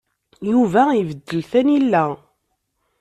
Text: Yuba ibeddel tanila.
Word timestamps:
Yuba 0.51 0.83
ibeddel 1.01 1.41
tanila. 1.51 2.05